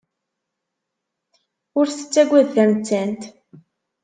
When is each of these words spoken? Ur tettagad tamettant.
Ur 1.77 1.85
tettagad 1.89 2.47
tamettant. 2.55 3.21